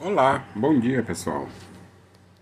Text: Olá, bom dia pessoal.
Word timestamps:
Olá, 0.00 0.44
bom 0.54 0.78
dia 0.78 1.02
pessoal. 1.02 1.48